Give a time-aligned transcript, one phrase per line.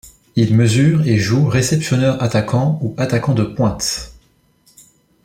[0.35, 4.13] Il mesure et joue réceptionneur-attaquant ou attaquant de pointe.